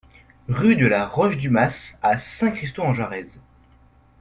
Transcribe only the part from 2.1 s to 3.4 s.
Saint-Christo-en-Jarez